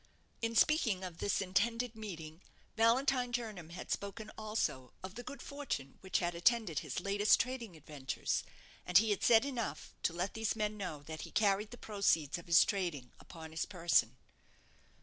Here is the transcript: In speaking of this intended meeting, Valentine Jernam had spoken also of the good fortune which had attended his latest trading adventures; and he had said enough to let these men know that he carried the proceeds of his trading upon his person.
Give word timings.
In 0.41 0.55
speaking 0.55 1.03
of 1.03 1.19
this 1.19 1.41
intended 1.41 1.95
meeting, 1.95 2.41
Valentine 2.75 3.31
Jernam 3.31 3.69
had 3.69 3.91
spoken 3.91 4.31
also 4.35 4.93
of 5.03 5.13
the 5.13 5.21
good 5.21 5.43
fortune 5.43 5.99
which 6.01 6.17
had 6.17 6.33
attended 6.33 6.79
his 6.79 6.99
latest 6.99 7.39
trading 7.39 7.75
adventures; 7.75 8.43
and 8.83 8.97
he 8.97 9.11
had 9.11 9.21
said 9.23 9.45
enough 9.45 9.93
to 10.01 10.11
let 10.11 10.33
these 10.33 10.55
men 10.55 10.75
know 10.75 11.03
that 11.03 11.21
he 11.21 11.29
carried 11.29 11.69
the 11.69 11.77
proceeds 11.77 12.39
of 12.39 12.47
his 12.47 12.65
trading 12.65 13.11
upon 13.19 13.51
his 13.51 13.67
person. 13.67 14.17